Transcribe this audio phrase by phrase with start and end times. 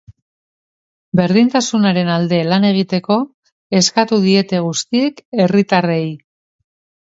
[1.19, 3.19] Berdintasunaren alde lan egiteko
[3.81, 6.03] eskatu diete guztiek herritarrei.